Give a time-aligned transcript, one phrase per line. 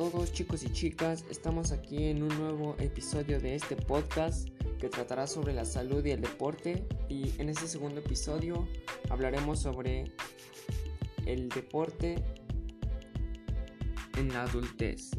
[0.00, 4.48] todos chicos y chicas, estamos aquí en un nuevo episodio de este podcast
[4.80, 6.88] que tratará sobre la salud y el deporte.
[7.10, 8.66] Y en este segundo episodio
[9.10, 10.10] hablaremos sobre
[11.26, 12.14] el deporte
[14.16, 15.10] en la adultez.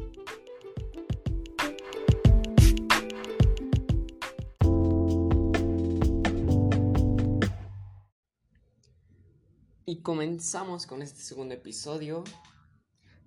[9.86, 12.24] Y comenzamos con este segundo episodio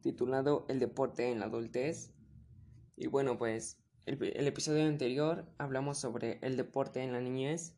[0.06, 2.14] titulado El deporte en la adultez.
[2.96, 7.74] Y bueno, pues el, episodio anterior hablamos sobre el deporte en la niñez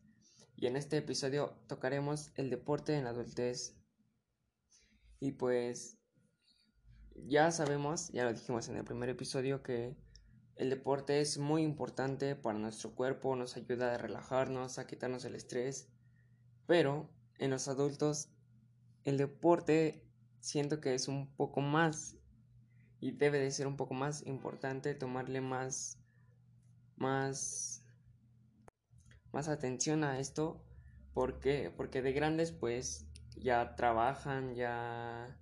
[0.57, 3.77] y en este episodio tocaremos el deporte en la adultez.
[5.21, 5.97] Y pues
[7.15, 9.95] ya sabemos, ya lo dijimos en el primer episodio, que
[10.57, 15.35] el deporte es muy importante para nuestro cuerpo, nos ayuda a relajarnos, a quitarnos el
[15.35, 15.87] estrés,
[16.65, 18.27] pero en los adultos
[19.05, 20.06] el deporte
[20.39, 22.17] siento que es un poco más
[22.99, 25.99] y debe de ser un poco más importante tomarle más
[26.95, 27.83] más
[29.31, 30.63] más atención a esto
[31.13, 35.37] porque porque de grandes pues ya trabajan ya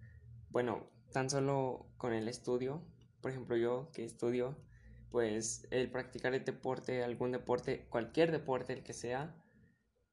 [0.50, 2.86] bueno tan solo con el estudio
[3.22, 4.58] por ejemplo yo que estudio
[5.12, 9.34] pues el practicar el deporte algún deporte cualquier deporte el que sea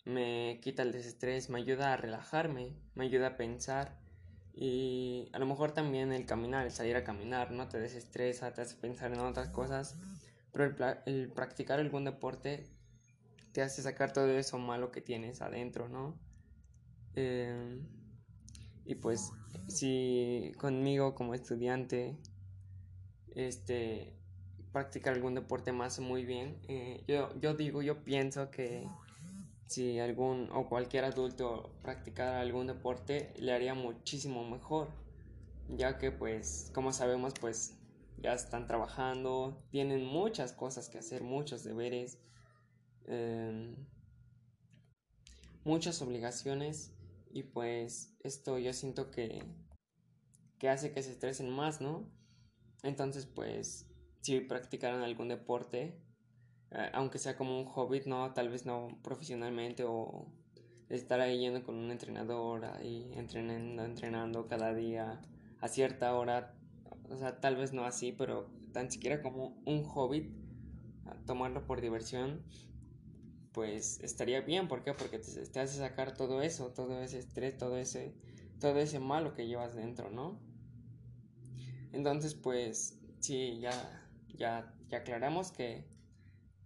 [0.04, 4.00] me quita el desestrés me ayuda a relajarme me ayuda a pensar
[4.54, 7.68] y a lo mejor también el caminar, el salir a caminar, ¿no?
[7.68, 9.96] Te desestresa, te hace pensar en otras cosas.
[10.52, 10.74] Pero
[11.06, 12.66] el, practicar algún deporte
[13.52, 16.18] te hace sacar todo eso malo que tienes adentro, ¿no?
[17.14, 17.86] Em,
[18.84, 19.30] y pues
[19.68, 22.18] si conmigo como estudiante,
[23.34, 24.14] este,
[24.72, 28.86] practicar algún deporte más muy bien, eh, yo, yo digo, yo pienso que
[29.72, 34.90] si algún o cualquier adulto practicara algún deporte le haría muchísimo mejor
[35.66, 37.78] ya que pues como sabemos pues
[38.18, 42.18] ya están trabajando tienen muchas cosas que hacer muchos deberes
[43.06, 43.74] em,
[45.64, 46.92] muchas obligaciones
[47.30, 49.42] y pues esto yo siento que
[50.58, 52.12] que hace que se estresen más no
[52.82, 53.86] entonces pues
[54.20, 55.98] si practicaran algún deporte
[56.92, 60.26] aunque sea como un hobbit, no, tal vez no profesionalmente o
[60.88, 65.22] estar ahí yendo con un entrenador ahí entrenando, entrenando cada día
[65.60, 66.54] a cierta hora,
[67.08, 70.30] o sea, tal vez no así, pero tan siquiera como un hobbit,
[71.26, 72.42] tomarlo por diversión,
[73.52, 74.94] pues estaría bien, ¿por qué?
[74.94, 78.14] Porque te, te, hace sacar todo eso, todo ese estrés, todo ese,
[78.58, 80.40] todo ese malo que llevas dentro, ¿no?
[81.92, 83.72] Entonces, pues, sí, ya,
[84.34, 85.84] ya, ya aclaramos que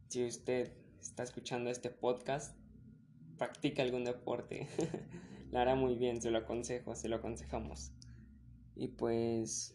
[0.09, 2.57] si usted está escuchando este podcast,
[3.39, 4.69] practica algún deporte.
[5.51, 7.93] la hará muy bien, se lo aconsejo, se lo aconsejamos.
[8.75, 9.75] Y pues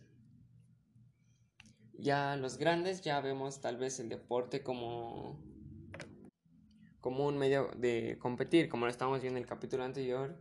[1.94, 5.40] ya los grandes ya vemos tal vez el deporte como
[7.00, 10.38] como un medio de competir, como lo estábamos viendo en el capítulo anterior.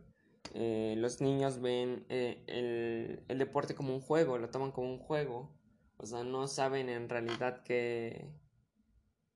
[0.53, 4.99] Eh, los niños ven eh, el, el deporte como un juego, lo toman como un
[4.99, 5.49] juego.
[5.97, 8.29] O sea, no saben en realidad que,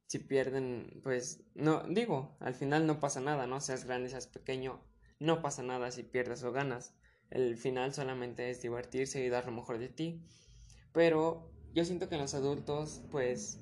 [0.08, 3.60] si pierden, pues no, digo, al final no pasa nada, ¿no?
[3.60, 4.82] Seas grande, seas pequeño,
[5.20, 6.94] no pasa nada si pierdes o ganas.
[7.32, 10.22] El final solamente es divertirse y dar lo mejor de ti.
[10.94, 13.60] Pero yo siento que los adultos, pues,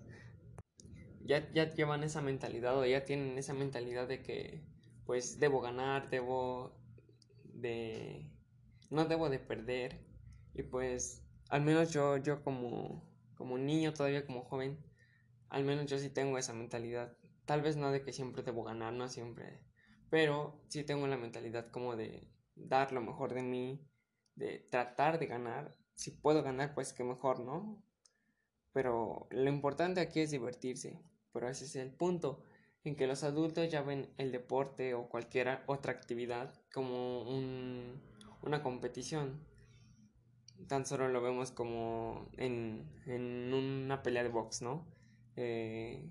[1.22, 4.64] ya, ya llevan esa mentalidad o ya tienen esa mentalidad de que,
[5.06, 6.78] pues, debo ganar, debo
[7.46, 8.30] de...
[8.90, 10.06] no debo de perder.
[10.54, 14.78] Y pues, al menos yo, yo como, como niño, todavía como joven,
[15.53, 17.16] al menos yo sí tengo esa mentalidad.
[17.46, 19.62] Tal vez no de que siempre debo ganar, no siempre.
[20.09, 23.88] Pero sí tengo la mentalidad como de dar lo mejor de mí,
[24.34, 25.78] de tratar de ganar.
[25.94, 27.84] Si puedo ganar, pues que mejor, ¿no?
[28.72, 31.00] Pero lo importante aquí es divertirse.
[31.31, 32.44] Pero ese es el punto,
[32.84, 38.02] en que los adultos ya ven el deporte o cualquier otra actividad como un,
[38.42, 39.45] una competición.
[40.68, 44.93] Tan solo lo vemos como en, en una pelea de box, ¿no?
[45.35, 46.09] Eh,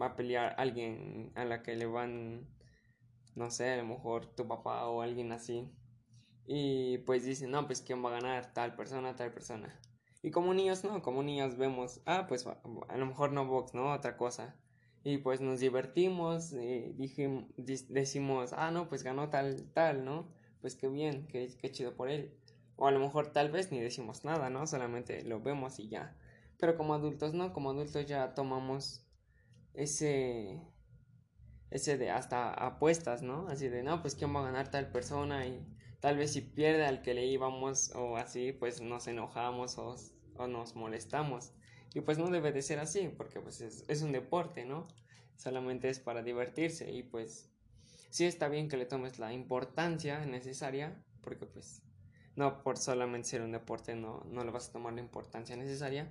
[0.00, 2.46] va a pelear alguien a la que le van,
[3.34, 5.70] no sé, a lo mejor tu papá o alguien así.
[6.46, 9.78] Y pues dicen, no, pues quién va a ganar, tal persona, tal persona.
[10.22, 13.92] Y como niños, no, como niños vemos, ah, pues a lo mejor no box, ¿no?
[13.92, 14.56] Otra cosa.
[15.04, 20.28] Y pues nos divertimos, y dijimos, decimos, ah, no, pues ganó tal, tal, ¿no?
[20.60, 22.34] Pues qué bien, qué, qué chido por él.
[22.76, 24.66] O a lo mejor tal vez ni decimos nada, ¿no?
[24.66, 26.16] Solamente lo vemos y ya.
[26.58, 29.04] Pero como adultos no, como adultos ya tomamos
[29.74, 30.60] ese
[31.70, 33.46] ese de hasta apuestas, ¿no?
[33.48, 35.66] Así de, no, pues quién va a ganar tal persona y
[36.00, 39.96] tal vez si pierde al que le íbamos o así, pues nos enojamos o,
[40.36, 41.52] o nos molestamos.
[41.94, 44.88] Y pues no debe de ser así, porque pues es, es un deporte, ¿no?
[45.36, 47.50] Solamente es para divertirse y pues
[48.10, 51.82] sí está bien que le tomes la importancia necesaria, porque pues
[52.36, 56.10] no por solamente ser un deporte no, no le vas a tomar la importancia necesaria,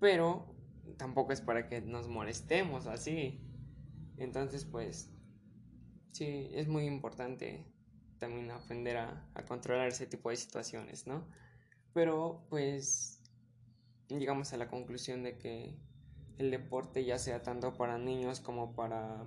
[0.00, 0.54] pero
[0.96, 3.40] tampoco es para que nos molestemos así.
[4.16, 5.10] Entonces pues
[6.12, 7.66] sí, es muy importante
[8.18, 11.26] también aprender a, controlar ese tipo de situaciones, ¿no?
[11.94, 13.22] Pero pues
[14.08, 15.78] llegamos a la conclusión de que
[16.38, 19.24] el deporte ya sea tanto para niños como para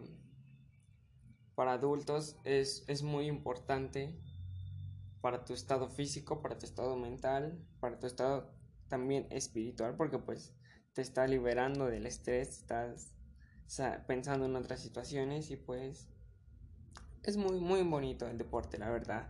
[1.55, 4.17] para adultos es, es muy importante
[5.21, 8.51] para tu estado físico, para tu estado mental, para tu estado
[8.87, 10.53] también espiritual, porque pues
[10.93, 13.15] te está liberando del estrés, estás
[14.07, 16.07] pensando en otras situaciones y pues
[17.23, 19.29] es muy muy bonito el deporte, la verdad.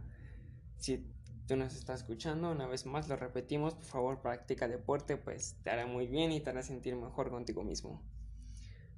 [0.78, 1.06] Si
[1.48, 5.70] tú nos estás escuchando, una vez más lo repetimos, por favor practica deporte, pues te
[5.70, 8.02] hará muy bien y te hará sentir mejor contigo mismo.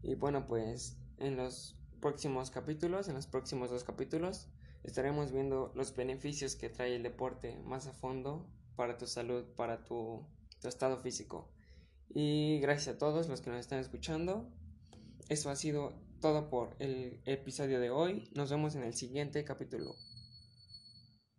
[0.02, 4.48] Y bueno, pues en los próximos capítulos, en los próximos dos capítulos,
[4.84, 9.84] estaremos viendo los beneficios que trae el deporte más a fondo para tu salud, para
[9.84, 10.26] tu,
[10.62, 11.50] tu estado físico.
[12.14, 14.48] Y gracias a todos los que nos están escuchando.
[15.30, 18.30] Eso ha sido todo por el episodio de hoy.
[18.36, 19.96] Nos vemos en el siguiente capítulo.